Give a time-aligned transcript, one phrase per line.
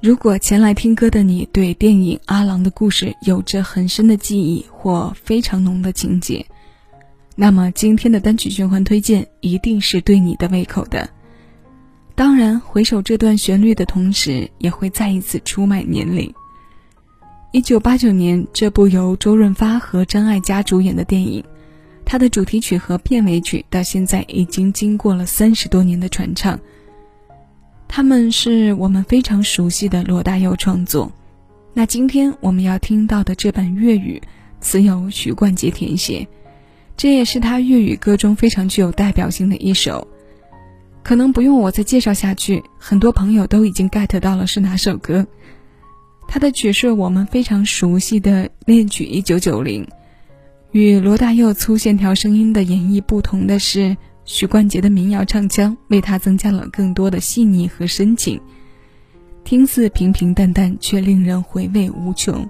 [0.00, 6.44] 如果前来听歌的你对电影《阿郎的故事》有着很深的记忆或非常浓的情节，
[7.34, 11.08] 那么今天的单曲循环推荐一定是对你的胃口的。
[12.14, 16.32] 当然，回首这段旋律的同时，也会再一次出卖年龄。
[17.54, 21.42] 1989年，这部由周润发和张艾嘉主演的电影，
[22.04, 26.58] 它的主题曲和片尾曲到现在已经经过了三十多年的传唱。
[27.88, 31.10] 他们是我们非常熟悉的罗大佑创作。
[31.72, 34.20] 那今天我们要听到的这版粤语
[34.60, 36.26] 词由许冠杰填写，
[36.96, 40.06] 这也是他粤语歌中非常具有代表性的一首。
[41.02, 45.26] 可能不用我再介绍下去，很多朋友都已经 get 到了是哪首歌。
[46.26, 49.86] 他的曲是我们非常熟悉的恋曲1990。
[50.72, 53.96] 与罗大佑粗线条声音的演绎不同的是。
[54.26, 58.40] 许冠杰的民谣唱腔为他增加了更多的细腻和深情，
[59.44, 62.46] 听似平平淡淡，却令人回味无穷。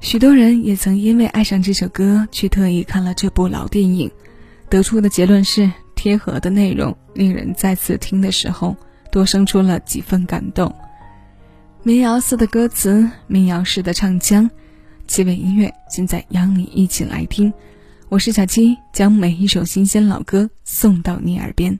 [0.00, 4.10] 许多人也曾因为爱上这首歌，去特意看了这部老电影，
[4.70, 8.74] 得出的结论是贴合的内容，令人再次听的时候
[9.12, 10.74] 多生出了几分感动。
[11.82, 14.50] 民谣似的歌词，民谣式的唱腔，
[15.06, 17.52] 气味音乐，现在邀你一起来听。
[18.08, 21.76] 我是小七，将每一首新鲜老歌送到你耳边。